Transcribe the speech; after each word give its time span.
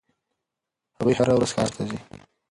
هغوی 0.97 1.13
هره 1.19 1.33
ورځ 1.35 1.49
ښار 1.55 1.69
ته 1.75 1.81
ځي. 1.89 1.97